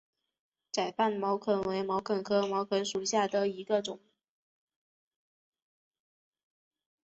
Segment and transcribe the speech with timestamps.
[0.71, 3.99] 窄瓣毛茛为毛茛科毛茛属下的一个种。